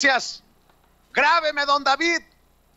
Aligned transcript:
Gracias. 0.00 0.44
Grábeme, 1.12 1.66
don 1.66 1.82
David. 1.82 2.20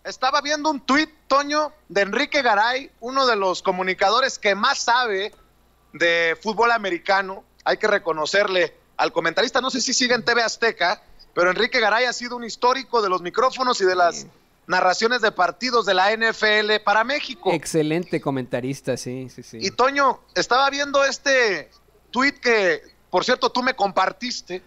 Estaba 0.03 0.41
viendo 0.41 0.71
un 0.71 0.79
tuit, 0.81 1.07
Toño, 1.27 1.71
de 1.87 2.01
Enrique 2.01 2.41
Garay, 2.41 2.89
uno 2.99 3.27
de 3.27 3.35
los 3.35 3.61
comunicadores 3.61 4.39
que 4.39 4.55
más 4.55 4.79
sabe 4.79 5.31
de 5.93 6.35
fútbol 6.41 6.71
americano. 6.71 7.43
Hay 7.63 7.77
que 7.77 7.85
reconocerle 7.85 8.75
al 8.97 9.11
comentarista, 9.13 9.61
no 9.61 9.69
sé 9.69 9.81
si 9.81 9.93
sigue 9.93 10.15
en 10.15 10.25
TV 10.25 10.41
Azteca, 10.41 11.03
pero 11.35 11.51
Enrique 11.51 11.79
Garay 11.79 12.05
ha 12.05 12.13
sido 12.13 12.35
un 12.35 12.43
histórico 12.43 13.03
de 13.03 13.09
los 13.09 13.21
micrófonos 13.21 13.79
y 13.81 13.85
de 13.85 13.95
las 13.95 14.25
narraciones 14.65 15.21
de 15.21 15.31
partidos 15.31 15.85
de 15.85 15.93
la 15.93 16.11
NFL 16.17 16.83
para 16.83 17.03
México. 17.03 17.51
Excelente 17.53 18.19
comentarista, 18.19 18.97
sí, 18.97 19.29
sí, 19.29 19.43
sí. 19.43 19.59
Y 19.61 19.69
Toño, 19.69 20.21
estaba 20.33 20.67
viendo 20.71 21.03
este 21.03 21.69
tuit 22.09 22.39
que, 22.39 22.81
por 23.11 23.23
cierto, 23.23 23.51
tú 23.51 23.61
me 23.61 23.75
compartiste, 23.75 24.63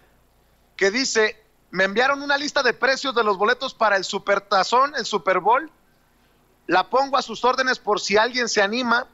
que 0.77 0.93
dice, 0.93 1.44
me 1.75 1.83
enviaron 1.83 2.23
una 2.23 2.39
lista 2.39 2.63
de 2.63 2.73
precios 2.73 3.17
de 3.17 3.25
los 3.25 3.37
boletos 3.37 3.75
para 3.75 3.97
el 3.97 4.05
Supertazón, 4.05 4.95
el 4.95 5.05
Super 5.05 5.41
Bowl. 5.41 5.69
La 6.69 6.89
pongo 6.89 7.17
a 7.17 7.23
sus 7.23 7.45
órdenes 7.45 7.81
por 7.81 8.01
si 8.01 8.17
alguien 8.17 8.49
se 8.49 8.63
anima. 8.63 9.09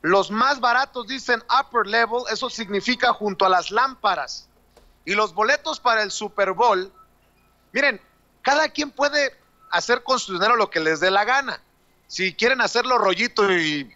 Los 0.00 0.30
más 0.30 0.58
baratos 0.58 1.06
dicen 1.06 1.44
upper 1.60 1.86
level, 1.86 2.22
eso 2.30 2.48
significa 2.48 3.12
junto 3.12 3.44
a 3.44 3.50
las 3.50 3.70
lámparas. 3.70 4.48
Y 5.04 5.12
los 5.12 5.34
boletos 5.34 5.80
para 5.80 6.02
el 6.02 6.10
Super 6.10 6.52
Bowl, 6.52 6.90
miren, 7.72 8.00
cada 8.40 8.70
quien 8.70 8.90
puede 8.90 9.38
hacer 9.70 10.02
con 10.02 10.18
su 10.18 10.32
dinero 10.32 10.56
lo 10.56 10.70
que 10.70 10.80
les 10.80 10.98
dé 10.98 11.10
la 11.10 11.26
gana. 11.26 11.60
Si 12.06 12.32
quieren 12.32 12.62
hacerlo 12.62 12.96
rollito 12.96 13.52
y 13.52 13.94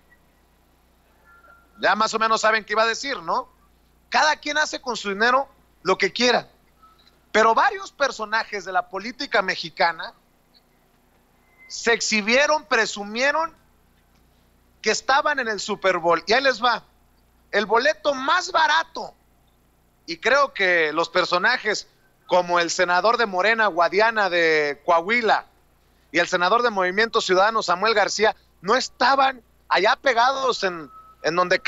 ya 1.80 1.97
más 1.97 2.13
o 2.13 2.19
menos 2.19 2.43
saben 2.43 2.63
qué 2.63 2.74
iba 2.74 2.83
a 2.83 2.87
decir, 2.87 3.23
¿no? 3.23 3.49
Cada 4.10 4.37
quien 4.37 4.59
hace 4.59 4.83
con 4.83 4.99
su 4.99 5.09
dinero 5.09 5.49
lo 5.83 5.97
que 5.97 6.13
quiera. 6.13 6.51
Pero 7.37 7.55
varios 7.55 7.93
personajes 7.93 8.65
de 8.65 8.73
la 8.73 8.89
política 8.89 9.43
mexicana 9.43 10.15
se 11.69 11.93
exhibieron, 11.93 12.65
presumieron 12.65 13.52
que 14.80 14.91
estaban 14.91 15.38
en 15.38 15.49
el 15.49 15.60
Super 15.60 15.99
Bowl. 15.99 16.25
Y 16.27 16.33
ahí 16.33 16.43
les 16.43 16.65
va. 16.65 16.83
El 17.51 17.66
boleto 17.66 18.15
más 18.15 18.51
barato. 18.52 19.13
Y 20.07 20.16
creo 20.16 20.55
que 20.55 20.95
los 20.95 21.10
personajes 21.10 21.87
como 22.27 22.59
el 22.59 22.71
senador 22.71 23.19
de 23.19 23.27
Morena, 23.27 23.66
Guadiana 23.66 24.30
de 24.30 24.80
Coahuila, 24.87 25.45
y 26.13 26.21
el 26.21 26.29
senador 26.29 26.63
de 26.63 26.71
Movimiento 26.71 27.21
Ciudadano, 27.21 27.63
Samuel 27.63 27.93
García, 27.93 28.35
no 28.63 28.77
estaban 28.77 29.43
allá 29.69 29.95
pegados 29.97 30.65
en, 30.65 30.91
donde 31.23 31.60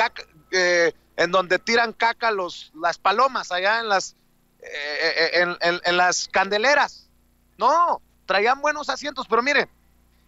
eh, 0.51 0.95
donde 1.29 1.59
tiran 1.59 1.92
caca 1.92 2.31
los, 2.31 2.73
las 2.75 2.97
palomas, 2.97 3.53
allá 3.53 3.81
en 3.81 3.91
las 3.91 4.17
eh, 4.70 5.56
en, 5.61 5.97
las 5.97 6.28
candeleras. 6.28 7.08
No, 7.56 8.00
traían 8.27 8.61
buenos 8.61 8.88
asientos, 8.88 9.27
pero 9.28 9.42
mire, 9.42 9.69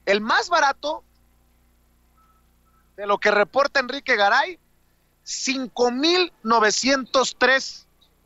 el 0.06 0.20
más 0.20 0.48
barato 0.48 1.04
de 2.96 3.06
lo 3.06 3.18
que 3.18 3.30
reporta 3.30 3.78
Enrique 3.80 4.16
Garay, 4.16 4.58
5.903 5.24 7.84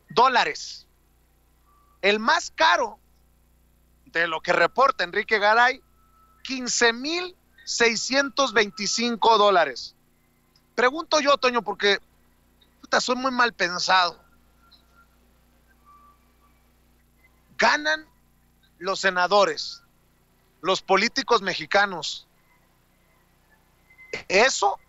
dólares. 0.09 0.87
El 2.01 2.19
más 2.19 2.51
caro 2.51 2.99
de 4.05 4.27
lo 4.27 4.41
que 4.41 4.53
reporta 4.53 5.03
Enrique 5.03 5.37
Garay, 5.39 5.81
15.625 6.43 9.37
dólares. 9.37 9.95
Pregunto 10.75 11.19
yo, 11.19 11.37
Toño, 11.37 11.61
porque 11.61 11.99
puta, 12.81 12.99
muy 13.15 13.31
mal 13.31 13.53
pensado. 13.53 14.24
Ganan 17.57 18.05
los 18.77 18.99
senadores, 18.99 19.83
los 20.61 20.81
políticos 20.81 21.41
mexicanos. 21.41 22.27
Eso 24.27 24.79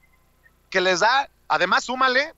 que 0.71 0.81
les 0.81 1.01
da, 1.01 1.31
además 1.49 1.85
súmale 1.85 2.35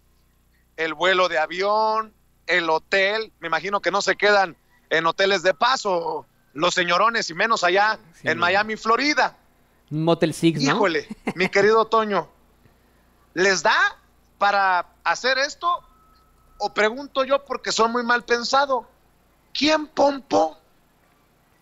el 0.77 0.95
vuelo 0.95 1.29
de 1.29 1.39
avión, 1.39 2.15
el 2.47 2.71
hotel, 2.71 3.33
me 3.41 3.49
imagino 3.49 3.81
que 3.81 3.91
no 3.91 4.01
se 4.01 4.17
quedan 4.17 4.57
en 4.91 5.07
hoteles 5.07 5.43
de 5.43 5.55
paso 5.55 6.27
los 6.55 6.75
señorones 6.75 7.29
y 7.31 7.35
menos 7.35 7.63
allá 7.63 7.99
en 8.23 8.39
Miami, 8.39 8.77
Florida. 8.77 9.37
Motel 9.91 10.35
Six, 10.35 10.63
¿no? 10.63 10.75
Híjole, 10.75 11.09
mi 11.35 11.49
querido 11.49 11.87
Toño, 11.87 12.29
¿les 13.35 13.63
da 13.63 13.99
para 14.39 14.87
hacer 15.05 15.39
esto? 15.39 15.69
O 16.59 16.73
pregunto 16.73 17.25
yo 17.25 17.45
porque 17.45 17.71
son 17.71 17.93
muy 17.93 18.03
mal 18.03 18.25
pensado 18.25 18.89
¿Quién 19.59 19.89
pompó? 19.89 20.57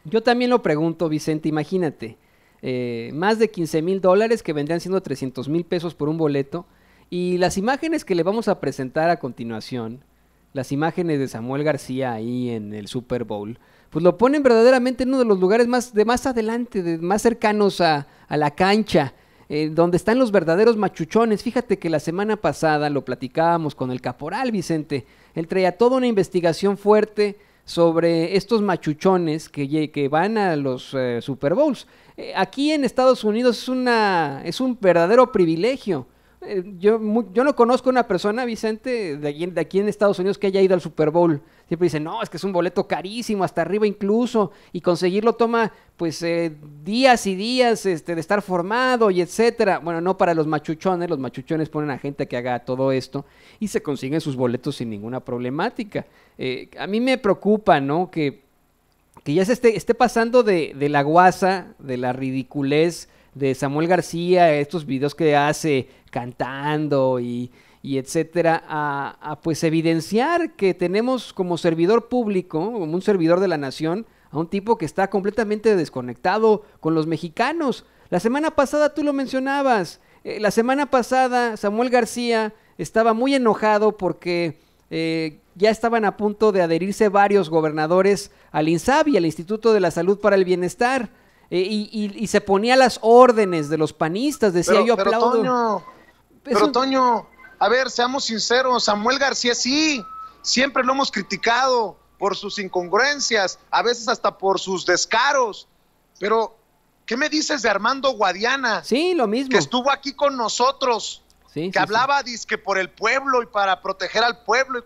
Yo 0.05 0.23
también 0.23 0.51
lo 0.51 0.63
pregunto, 0.63 1.09
Vicente, 1.09 1.49
imagínate. 1.49 2.19
Eh, 2.61 3.11
más 3.15 3.39
de 3.39 3.51
15 3.51 3.81
mil 3.81 4.03
dólares 4.03 4.43
que 4.43 4.53
vendrían 4.53 4.81
siendo 4.81 5.01
300 5.01 5.49
mil 5.49 5.65
pesos 5.65 5.95
por 5.95 6.11
un 6.11 6.19
boleto. 6.19 6.67
Y 7.09 7.39
las 7.39 7.57
imágenes 7.57 8.05
que 8.05 8.15
le 8.15 8.23
vamos 8.23 8.49
a 8.49 8.61
presentar 8.61 9.09
a 9.09 9.19
continuación, 9.19 10.05
las 10.53 10.73
imágenes 10.73 11.19
de 11.19 11.27
Samuel 11.27 11.65
García 11.65 12.13
ahí 12.13 12.51
en 12.51 12.75
el 12.75 12.87
Super 12.87 13.25
Bowl, 13.25 13.59
pues 13.89 14.03
lo 14.03 14.19
ponen 14.19 14.43
verdaderamente 14.43 15.05
en 15.05 15.09
uno 15.11 15.21
de 15.21 15.25
los 15.25 15.41
lugares 15.41 15.67
más 15.67 15.95
de 15.95 16.05
más 16.05 16.27
adelante, 16.27 16.83
de 16.83 16.99
más 16.99 17.23
cercanos 17.23 17.81
a, 17.81 18.07
la 18.29 18.51
cancha, 18.51 19.15
eh, 19.49 19.71
donde 19.73 19.97
están 19.97 20.19
los 20.19 20.33
verdaderos 20.33 20.77
machuchones. 20.77 21.43
Fíjate 21.43 21.79
que 21.79 21.89
la 21.89 22.01
semana 22.01 22.37
pasada 22.37 22.91
lo 22.91 23.07
platicábamos 23.07 23.75
con 23.75 23.91
el 23.91 24.03
caporal 24.03 24.53
Vicente. 24.53 25.07
Él 25.35 25.49
traía 25.49 25.79
toda 25.79 25.97
una 25.97 26.09
investigación 26.09 26.77
fuerte 26.77 27.39
sobre 27.67 28.37
estos 28.37 28.63
machuchones 28.63 29.51
que, 29.51 29.91
que 29.91 30.09
van 30.09 30.39
a 30.39 30.57
los 30.57 30.95
eh, 30.95 31.19
Super 31.21 31.55
Bowls. 31.55 31.87
Eh, 32.17 32.33
aquí 32.35 32.73
en 32.73 32.85
Estados 32.85 33.25
Unidos 33.25 33.59
es, 33.59 33.69
una, 33.69 34.41
es 34.45 34.61
un 34.61 34.79
verdadero 34.81 35.31
privilegio 35.33 36.07
eh, 36.47 36.65
yo, 36.79 37.01
yo 37.33 37.45
no 37.45 37.57
conozco 37.57 37.91
una 37.91 38.07
persona, 38.07 38.45
Vicente, 38.45 39.17
de 39.17 39.61
aquí, 39.61 39.81
en 39.81 39.89
Estados 39.89 40.19
Unidos 40.19 40.39
que 40.39 40.47
haya 40.47 40.61
ido 40.61 40.75
al 40.75 40.81
Super 40.81 41.11
Bowl. 41.11 41.41
Siempre 41.69 41.87
dicen, 41.87 42.05
no, 42.05 42.23
es 42.23 42.31
que 42.31 42.37
es 42.37 42.45
un 42.45 42.53
boleto 42.53 42.87
carísimo, 42.87 43.43
hasta 43.43 43.63
arriba 43.63 43.87
incluso, 43.87 44.53
y 44.73 44.81
conseguirlo 44.81 45.33
toma 45.33 45.73
pues 45.97 46.23
eh, 46.23 46.55
días 46.85 47.27
y 47.27 47.35
días 47.35 47.87
este, 47.87 48.15
de 48.15 48.21
estar 48.21 48.41
formado 48.41 49.11
y 49.11 49.21
etcétera. 49.21 49.79
Bueno, 49.79 50.01
no 50.01 50.17
para 50.17 50.35
los 50.35 50.47
machuchones, 50.47 51.11
los 51.11 51.19
machuchones 51.19 51.69
ponen 51.69 51.91
a 51.91 51.99
gente 51.99 52.29
que 52.29 52.37
haga 52.37 52.61
todo 52.61 52.93
esto 52.93 53.25
y 53.59 53.69
se 53.69 53.83
consiguen 53.83 54.21
sus 54.21 54.37
boletos 54.37 54.77
sin 54.77 54.91
ninguna 54.91 55.21
problemática. 55.21 56.07
Eh, 56.39 56.69
a 56.79 56.87
mí 56.87 57.01
me 57.01 57.19
preocupa, 57.19 57.81
¿no? 57.81 58.11
Que, 58.11 58.43
que 59.25 59.35
ya 59.35 59.45
se 59.45 59.55
esté, 59.55 59.77
esté 59.77 59.95
pasando 59.95 60.43
de, 60.43 60.73
de 60.79 60.89
la 60.89 61.03
guasa, 61.03 61.75
de 61.79 61.97
la 61.97 62.13
ridiculez, 62.13 63.09
de 63.37 63.55
Samuel 63.55 63.87
García, 63.87 64.55
estos 64.55 64.87
videos 64.87 65.15
que 65.15 65.37
hace 65.37 65.89
cantando 66.11 67.21
y, 67.21 67.51
etcétera, 67.83 68.65
a, 68.67 69.39
pues 69.43 69.63
evidenciar 69.63 70.53
que 70.53 70.73
tenemos 70.73 71.35
como 71.35 71.59
servidor 71.59 72.09
público, 72.09 72.73
como 72.73 72.95
un 72.95 73.03
servidor 73.03 73.39
de 73.41 73.49
la 73.49 73.59
nación, 73.59 74.07
a 74.31 74.39
un 74.39 74.49
tipo 74.49 74.79
que 74.79 74.87
está 74.87 75.11
completamente 75.11 75.77
desconectado 75.77 76.65
con 76.81 76.95
los 76.95 77.07
mexicanos. 77.07 77.85
La 78.09 78.21
semana 78.21 78.53
pasada 78.53 78.95
tú 78.95 79.05
lo 79.05 79.13
mencionabas, 79.13 80.01
eh, 80.25 80.41
la 80.41 80.51
semana 80.51 80.87
pasada 80.87 81.59
Samuel 81.59 81.91
García 81.91 82.55
estaba 82.79 83.13
muy 83.13 83.35
enojado 83.35 83.99
porque 83.99 84.59
eh, 84.91 85.41
ya 85.55 85.69
estaban 85.69 86.07
a 86.07 86.17
punto 86.17 86.53
de 86.53 86.63
adherirse 86.63 87.11
varios 87.11 87.51
gobernadores 87.51 88.31
al 88.51 88.71
INSABI, 88.71 89.19
al 89.19 89.27
Instituto 89.27 89.75
de 89.75 89.81
la 89.81 89.91
Salud 89.91 90.19
para 90.21 90.37
el 90.37 90.47
Bienestar. 90.47 91.11
Eh, 91.51 91.61
y, 91.61 92.27
se 92.27 92.41
ponía 92.41 92.75
las 92.77 92.99
órdenes 93.03 93.69
de 93.69 93.79
los 93.79 93.93
panistas, 93.93 94.53
decía 94.53 94.85
yo 94.85 94.95
aplaudo. 94.95 95.31
Pero 95.31 95.43
Toño, 95.43 95.85
pero 96.43 96.73
Toño, 96.73 97.27
a 97.59 97.69
ver, 97.69 97.91
seamos 97.91 98.25
sinceros, 98.25 98.85
Samuel 98.85 99.19
García 99.19 99.55
sí, 99.55 100.05
siempre 100.43 100.83
lo 100.83 100.93
hemos 100.93 101.11
criticado 101.13 101.97
por 102.19 102.37
sus 102.37 102.59
incongruencias, 102.59 103.59
a 103.71 103.83
veces 103.83 104.09
hasta 104.09 104.37
por 104.37 104.59
sus 104.59 104.87
descaros, 104.87 105.69
pero 106.19 106.57
¿qué 107.05 107.17
me 107.17 107.29
dices 107.29 107.63
de 107.63 107.69
Armando 107.69 108.11
Guadiana? 108.11 108.83
Sí, 108.83 109.15
lo 109.15 109.29
mismo. 109.29 109.51
Que 109.51 109.59
estuvo 109.59 109.91
aquí 109.91 110.15
con 110.15 110.37
nosotros, 110.37 111.23
que 111.53 111.79
hablaba 111.79 112.23
disque 112.23 112.59
por 112.59 112.77
el 112.77 112.91
pueblo 112.91 113.43
y 113.43 113.47
para 113.47 113.81
proteger 113.81 114.25
al 114.25 114.43
pueblo. 114.43 114.85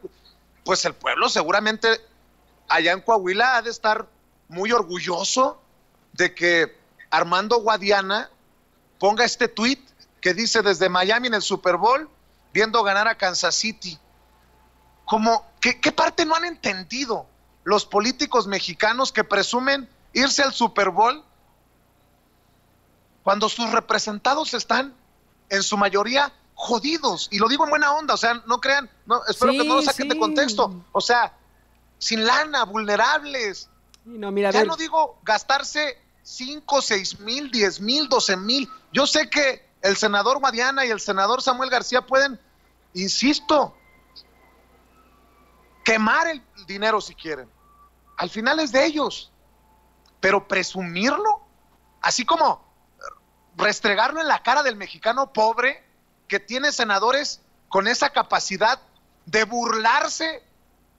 Pues 0.64 0.84
el 0.84 0.94
pueblo 0.94 1.28
seguramente 1.28 1.88
allá 2.68 2.92
en 2.92 3.00
Coahuila 3.00 3.56
ha 3.56 3.62
de 3.62 3.70
estar 3.70 4.06
muy 4.48 4.72
orgulloso 4.72 5.59
de 6.12 6.34
que 6.34 6.78
Armando 7.10 7.60
Guadiana 7.60 8.30
ponga 8.98 9.24
este 9.24 9.48
tweet 9.48 9.78
que 10.20 10.34
dice 10.34 10.62
desde 10.62 10.88
Miami 10.88 11.28
en 11.28 11.34
el 11.34 11.42
Super 11.42 11.76
Bowl, 11.76 12.08
viendo 12.52 12.82
ganar 12.82 13.08
a 13.08 13.16
Kansas 13.16 13.54
City. 13.54 13.98
Como, 15.04 15.44
¿qué, 15.60 15.80
¿qué, 15.80 15.92
parte 15.92 16.24
no 16.24 16.34
han 16.34 16.44
entendido 16.44 17.26
los 17.64 17.86
políticos 17.86 18.46
mexicanos 18.46 19.12
que 19.12 19.24
presumen 19.24 19.88
irse 20.12 20.42
al 20.42 20.52
Super 20.52 20.90
Bowl 20.90 21.24
cuando 23.22 23.48
sus 23.48 23.70
representados 23.70 24.54
están 24.54 24.94
en 25.48 25.62
su 25.62 25.76
mayoría 25.76 26.32
jodidos? 26.54 27.28
Y 27.30 27.38
lo 27.38 27.48
digo 27.48 27.64
en 27.64 27.70
buena 27.70 27.92
onda, 27.92 28.14
o 28.14 28.18
sea, 28.18 28.34
no 28.46 28.60
crean, 28.60 28.90
no, 29.06 29.24
espero 29.26 29.52
que 29.52 29.64
no 29.64 29.76
lo 29.76 29.82
saquen 29.82 30.08
de 30.08 30.18
contexto. 30.18 30.84
O 30.92 31.00
sea, 31.00 31.32
sin 31.98 32.26
lana, 32.26 32.64
vulnerables, 32.64 33.69
No, 34.04 34.30
mira, 34.30 34.50
ya 34.50 34.64
no 34.64 34.76
digo 34.76 35.18
gastarse 35.22 35.98
5, 36.22 36.82
6 36.82 37.20
mil, 37.20 37.50
10 37.50 37.80
mil, 37.80 38.08
12 38.08 38.36
mil. 38.36 38.68
Yo 38.92 39.06
sé 39.06 39.28
que 39.28 39.68
el 39.82 39.96
senador 39.96 40.38
Guadiana 40.38 40.84
y 40.84 40.90
el 40.90 41.00
senador 41.00 41.42
Samuel 41.42 41.70
García 41.70 42.02
pueden, 42.02 42.40
insisto, 42.94 43.74
quemar 45.84 46.28
el 46.28 46.42
dinero 46.66 47.00
si 47.00 47.14
quieren. 47.14 47.48
Al 48.16 48.30
final 48.30 48.60
es 48.60 48.72
de 48.72 48.84
ellos. 48.84 49.32
Pero 50.20 50.46
presumirlo, 50.46 51.40
así 52.02 52.26
como 52.26 52.62
restregarlo 53.56 54.20
en 54.20 54.28
la 54.28 54.42
cara 54.42 54.62
del 54.62 54.76
mexicano 54.76 55.32
pobre 55.32 55.82
que 56.28 56.38
tiene 56.38 56.72
senadores 56.72 57.40
con 57.68 57.88
esa 57.88 58.10
capacidad 58.10 58.80
de 59.24 59.44
burlarse 59.44 60.42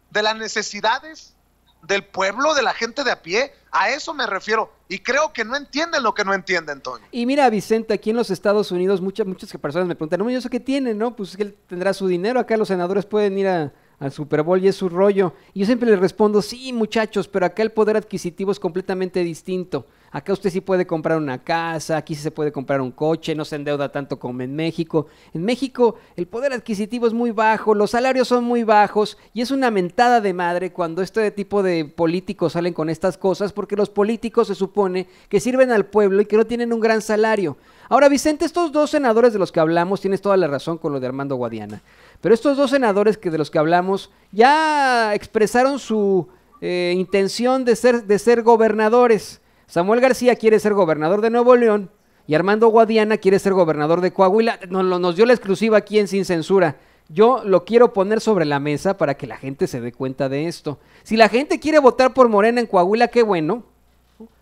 de 0.09 0.23
las 0.23 0.35
necesidades 0.35 1.35
del 1.83 2.03
pueblo, 2.03 2.53
de 2.53 2.61
la 2.61 2.73
gente 2.73 3.03
de 3.03 3.11
a 3.11 3.21
pie. 3.21 3.51
A 3.71 3.89
eso 3.89 4.13
me 4.13 4.27
refiero. 4.27 4.71
Y 4.89 4.99
creo 4.99 5.31
que 5.33 5.45
no 5.45 5.55
entienden 5.55 6.03
lo 6.03 6.13
que 6.13 6.25
no 6.25 6.33
entienden, 6.33 6.81
Tony. 6.81 7.03
Y 7.11 7.25
mira, 7.25 7.49
Vicente, 7.49 7.93
aquí 7.93 8.09
en 8.09 8.17
los 8.17 8.29
Estados 8.29 8.71
Unidos 8.71 9.01
muchas, 9.01 9.25
muchas 9.25 9.49
personas 9.59 9.87
me 9.87 9.95
preguntan, 9.95 10.19
no, 10.19 10.29
yo 10.29 10.41
sé 10.41 10.49
qué 10.49 10.59
tiene, 10.59 10.93
¿no? 10.93 11.15
Pues 11.15 11.37
que 11.37 11.43
él 11.43 11.57
tendrá 11.67 11.93
su 11.93 12.07
dinero. 12.07 12.39
Acá 12.39 12.57
los 12.57 12.67
senadores 12.67 13.05
pueden 13.05 13.37
ir 13.37 13.47
a, 13.47 13.71
al 13.99 14.11
Super 14.11 14.41
Bowl 14.43 14.61
y 14.61 14.67
es 14.67 14.75
su 14.75 14.89
rollo. 14.89 15.33
Y 15.53 15.61
yo 15.61 15.65
siempre 15.65 15.89
les 15.89 15.99
respondo, 15.99 16.41
sí, 16.41 16.73
muchachos, 16.73 17.27
pero 17.27 17.45
acá 17.45 17.61
el 17.61 17.71
poder 17.71 17.97
adquisitivo 17.97 18.51
es 18.51 18.59
completamente 18.59 19.23
distinto. 19.23 19.85
Acá 20.13 20.33
usted 20.33 20.49
sí 20.49 20.59
puede 20.59 20.85
comprar 20.85 21.17
una 21.17 21.41
casa, 21.41 21.95
aquí 21.95 22.15
sí 22.15 22.21
se 22.21 22.31
puede 22.31 22.51
comprar 22.51 22.81
un 22.81 22.91
coche, 22.91 23.33
no 23.33 23.45
se 23.45 23.55
endeuda 23.55 23.93
tanto 23.93 24.19
como 24.19 24.41
en 24.41 24.53
México. 24.53 25.07
En 25.33 25.45
México 25.45 25.95
el 26.17 26.27
poder 26.27 26.51
adquisitivo 26.51 27.07
es 27.07 27.13
muy 27.13 27.31
bajo, 27.31 27.73
los 27.73 27.91
salarios 27.91 28.27
son 28.27 28.43
muy 28.43 28.65
bajos 28.65 29.17
y 29.33 29.39
es 29.39 29.51
una 29.51 29.71
mentada 29.71 30.19
de 30.19 30.33
madre 30.33 30.73
cuando 30.73 31.01
este 31.01 31.31
tipo 31.31 31.63
de 31.63 31.85
políticos 31.85 32.53
salen 32.53 32.73
con 32.73 32.89
estas 32.89 33.17
cosas 33.17 33.53
porque 33.53 33.77
los 33.77 33.89
políticos 33.89 34.47
se 34.47 34.55
supone 34.55 35.07
que 35.29 35.39
sirven 35.39 35.71
al 35.71 35.85
pueblo 35.85 36.21
y 36.21 36.25
que 36.25 36.35
no 36.35 36.45
tienen 36.45 36.73
un 36.73 36.81
gran 36.81 37.01
salario. 37.01 37.55
Ahora, 37.87 38.09
Vicente, 38.09 38.45
estos 38.45 38.71
dos 38.71 38.89
senadores 38.89 39.31
de 39.31 39.39
los 39.39 39.51
que 39.51 39.59
hablamos, 39.59 40.01
tienes 40.01 40.21
toda 40.21 40.37
la 40.37 40.47
razón 40.47 40.77
con 40.77 40.91
lo 40.91 40.99
de 40.99 41.07
Armando 41.07 41.35
Guadiana, 41.35 41.81
pero 42.19 42.35
estos 42.35 42.57
dos 42.57 42.71
senadores 42.71 43.17
que 43.17 43.31
de 43.31 43.37
los 43.37 43.49
que 43.49 43.59
hablamos 43.59 44.11
ya 44.31 45.13
expresaron 45.15 45.79
su 45.79 46.27
eh, 46.59 46.93
intención 46.97 47.65
de 47.65 47.75
ser, 47.75 48.05
de 48.05 48.19
ser 48.19 48.43
gobernadores. 48.43 49.40
Samuel 49.71 50.01
García 50.01 50.35
quiere 50.35 50.59
ser 50.59 50.73
gobernador 50.73 51.21
de 51.21 51.29
Nuevo 51.29 51.55
León 51.55 51.89
y 52.27 52.35
Armando 52.35 52.67
Guadiana 52.67 53.15
quiere 53.15 53.39
ser 53.39 53.53
gobernador 53.53 54.01
de 54.01 54.11
Coahuila. 54.11 54.59
Nos, 54.69 55.15
dio 55.15 55.25
la 55.25 55.31
exclusiva 55.31 55.77
aquí 55.77 55.97
en 55.97 56.09
Sin 56.09 56.25
Censura. 56.25 56.75
Yo 57.07 57.41
lo 57.45 57.63
quiero 57.63 57.93
poner 57.93 58.19
sobre 58.19 58.43
la 58.43 58.59
mesa 58.59 58.97
para 58.97 59.13
que 59.13 59.27
la 59.27 59.37
gente 59.37 59.67
se 59.67 59.79
dé 59.79 59.93
cuenta 59.93 60.27
de 60.27 60.49
esto. 60.49 60.77
Si 61.03 61.15
la 61.15 61.29
gente 61.29 61.61
quiere 61.61 61.79
votar 61.79 62.13
por 62.13 62.27
Morena 62.27 62.59
en 62.59 62.67
Coahuila, 62.67 63.07
qué 63.07 63.23
bueno, 63.23 63.63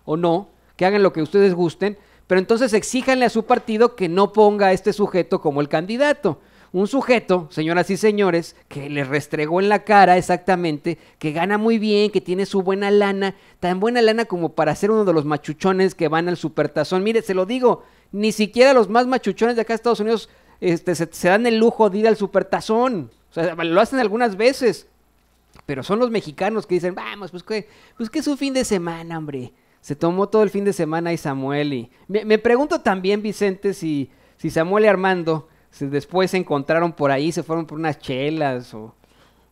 o 0.04 0.18
no, 0.18 0.50
que 0.76 0.88
hagan 0.88 1.04
lo 1.04 1.14
que 1.14 1.22
ustedes 1.22 1.54
gusten, 1.54 1.96
pero 2.26 2.40
entonces 2.40 2.74
exíjanle 2.74 3.26
a 3.26 3.30
su 3.30 3.46
partido 3.46 3.96
que 3.96 4.10
no 4.10 4.34
ponga 4.34 4.66
a 4.66 4.74
este 4.74 4.94
sujeto 4.94 5.42
como 5.42 5.62
el 5.62 5.70
candidato 5.70 6.40
un 6.72 6.88
sujeto, 6.88 7.48
señoras 7.52 7.90
y 7.90 7.98
señores, 7.98 8.56
que 8.68 8.90
le 8.90 9.04
restregó 9.04 9.60
en 9.60 9.70
la 9.70 9.84
cara 9.84 10.18
exactamente, 10.18 10.98
que 11.18 11.32
gana 11.32 11.58
muy 11.58 11.80
bien, 11.80 12.12
que 12.12 12.22
tiene 12.22 12.46
su 12.46 12.62
buena 12.62 12.92
lana, 12.92 13.36
tan 13.60 13.80
buena 13.80 14.02
lana 14.02 14.26
como 14.26 14.50
para 14.50 14.76
ser 14.76 14.92
uno 14.92 15.06
de 15.06 15.14
los 15.14 15.26
machuchones 15.26 15.96
que 15.96 16.08
van 16.08 16.30
al 16.30 16.38
supertazón. 16.38 17.04
Mire, 17.04 17.22
se 17.22 17.34
lo 17.34 17.46
digo, 17.46 17.84
ni 18.12 18.32
siquiera 18.32 18.74
los 18.74 18.90
más 18.90 19.08
machuchones 19.08 19.56
de 19.56 19.64
acá 19.64 19.74
de 19.74 19.76
Estados 19.76 20.00
Unidos 20.00 20.30
este, 20.62 20.94
se, 20.96 21.28
dan 21.28 21.46
el 21.46 21.58
lujo 21.58 21.90
de 21.90 22.00
ir 22.00 22.08
al 22.08 22.18
supertazón. 22.18 23.10
O 23.30 23.34
sea, 23.34 23.56
lo 23.56 23.82
hacen 23.82 24.00
algunas 24.00 24.36
veces. 24.36 24.88
Pero 25.66 25.84
son 25.84 26.00
los 26.00 26.10
mexicanos 26.10 26.66
que 26.66 26.76
dicen, 26.76 26.96
vamos, 26.96 27.32
pues 27.32 27.44
que, 27.44 27.68
pues 27.98 28.10
es 28.14 28.40
fin 28.40 28.54
de 28.54 28.66
semana, 28.66 29.18
hombre. 29.18 29.54
Se 29.82 29.96
tomó 29.96 30.28
todo 30.28 30.44
el 30.44 30.50
fin 30.50 30.66
de 30.66 30.74
semana 30.74 31.14
y 31.14 31.18
Samuel. 31.18 31.74
Y 31.74 31.92
me, 32.08 32.38
pregunto 32.38 32.82
también, 32.82 33.22
Vicente, 33.22 33.74
si, 33.74 34.10
si 34.38 34.50
Samuel 34.50 34.86
y 34.86 34.88
Armando 34.88 35.48
después 35.80 36.32
se 36.32 36.38
encontraron 36.38 36.94
por 36.94 37.12
ahí, 37.12 37.32
se 37.32 37.44
fueron 37.44 37.66
por 37.66 37.78
unas 37.78 38.00
chelas 38.00 38.74
o, 38.74 38.94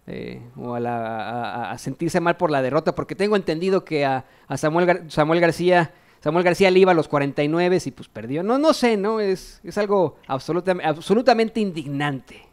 eh, 0.08 0.42
a, 0.58 1.76
sentirse 1.78 2.20
mal 2.20 2.38
por 2.38 2.52
la 2.52 2.62
derrota, 2.62 2.96
porque 2.96 3.16
tengo 3.16 3.36
entendido 3.36 3.86
que 3.86 4.06
a, 4.06 4.26
Samuel, 4.56 5.04
Samuel 5.10 5.40
García... 5.40 5.94
Samuel 6.20 6.44
García 6.44 6.72
le 6.72 6.80
iba 6.80 6.92
a 6.92 6.96
los 6.96 7.08
49 7.08 7.80
y 7.86 7.92
pues 7.92 8.10
perdió. 8.10 8.42
No, 8.42 8.58
no 8.58 8.74
sé, 8.74 8.98
¿no? 8.98 9.20
Es, 9.20 9.62
es 9.64 9.78
algo 9.78 10.18
absolutamente, 10.28 10.90
absolutamente 10.90 11.60
indignante. 11.60 12.44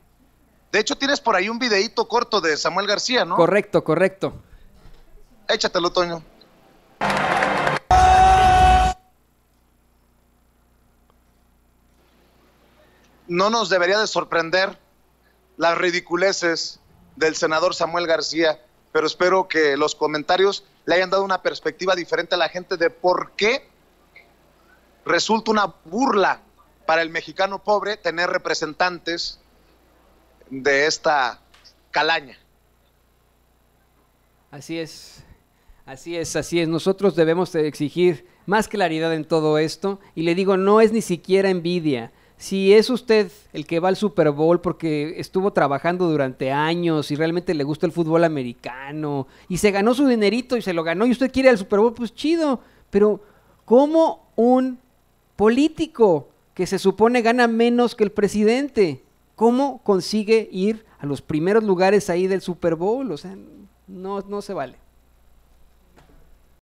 De 0.71 0.81
hecho, 0.81 0.97
tienes 0.97 1.19
por 1.19 1.35
ahí 1.35 1.49
un 1.49 1.59
videíto 1.59 2.07
corto 2.07 2.43
de 2.43 2.57
Samuel 2.59 2.87
García, 2.87 3.25
¿no? 3.25 3.37
Correcto, 3.37 3.83
correcto. 3.83 4.35
Échatelo, 5.49 5.91
Toño. 5.91 6.23
No 13.29 13.51
nos 13.51 13.69
debería 13.69 13.99
de 13.99 14.07
sorprender 14.07 14.79
las 15.57 15.79
ridiculeces 15.79 16.81
del 17.17 17.37
senador 17.37 17.75
Samuel 17.75 18.07
García, 18.07 18.61
pero 18.93 19.07
espero 19.07 19.49
que 19.49 19.77
los 19.77 19.95
comentarios 19.95 20.65
le 20.85 20.97
hayan 20.97 21.11
dado 21.11 21.25
una 21.25 21.43
perspectiva 21.43 21.95
diferente 21.95 22.35
a 22.35 22.39
la 22.39 22.49
gente 22.49 22.77
de 22.77 22.91
por 22.91 23.33
qué 23.33 23.69
resulta 25.05 25.51
una 25.51 25.75
burla 25.85 26.41
para 26.87 27.03
el 27.03 27.11
mexicano 27.11 27.63
pobre 27.63 27.97
tener 27.97 28.31
representantes 28.31 29.39
de 30.51 30.87
esta 30.87 31.41
calaña. 31.91 32.39
Así 34.51 34.79
es, 34.79 35.25
así 35.87 36.17
es, 36.17 36.37
así 36.37 36.61
es. 36.61 36.69
Nosotros 36.69 37.17
debemos 37.17 37.55
exigir 37.55 38.29
más 38.47 38.69
claridad 38.69 39.15
en 39.15 39.25
todo 39.25 39.59
esto 39.59 40.01
y 40.15 40.23
le 40.23 40.35
digo, 40.35 40.57
no 40.57 40.81
es 40.81 40.93
ni 40.93 41.03
siquiera 41.03 41.49
envidia 41.49 42.13
si 42.45 42.75
es 42.75 42.91
usted 42.91 43.33
el 43.55 43.67
que 43.67 43.81
va 43.81 43.89
al 43.89 43.97
Super 43.97 44.31
Bowl 44.31 44.61
porque 44.61 45.15
estuvo 45.17 45.55
trabajando 45.55 46.11
durante 46.11 46.53
años 46.53 47.11
y 47.11 47.17
realmente 47.17 47.55
le 47.55 47.65
gusta 47.65 47.87
el 47.87 47.93
fútbol 47.93 48.23
americano 48.23 49.27
y 49.49 49.57
se 49.57 49.71
ganó 49.71 49.95
su 49.95 50.07
dinerito 50.07 50.59
y 50.59 50.61
se 50.61 50.75
lo 50.75 50.85
ganó 50.85 51.07
y 51.07 51.11
usted 51.11 51.33
quiere 51.33 51.49
al 51.49 51.57
Super 51.57 51.79
Bowl, 51.79 51.95
pues 51.95 52.15
chido. 52.15 52.61
Pero 52.91 53.23
¿cómo 53.65 54.29
un 54.37 54.79
político 55.37 56.29
que 56.53 56.67
se 56.67 56.79
supone 56.79 57.23
gana 57.23 57.49
menos 57.49 57.95
que 57.95 58.05
el 58.05 58.13
presidente, 58.13 59.03
cómo 59.37 59.81
consigue 59.83 60.47
ir 60.53 60.85
a 60.99 61.07
los 61.07 61.23
primeros 61.23 61.65
lugares 61.65 62.11
ahí 62.11 62.27
del 62.27 62.43
Super 62.43 62.75
Bowl? 62.75 63.11
O 63.11 63.17
sea, 63.17 63.39
no, 63.89 64.21
no 64.21 64.43
se 64.43 64.53
vale. 64.53 64.84